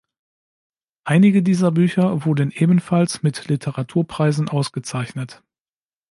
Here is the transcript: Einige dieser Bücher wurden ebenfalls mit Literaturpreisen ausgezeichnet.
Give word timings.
Einige 1.03 1.43
dieser 1.43 1.69
Bücher 1.71 2.25
wurden 2.25 2.49
ebenfalls 2.49 3.21
mit 3.21 3.47
Literaturpreisen 3.49 4.49
ausgezeichnet. 4.49 5.43